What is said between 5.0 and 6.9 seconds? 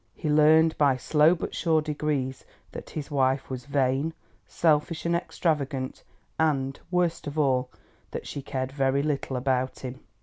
and extravagant, and,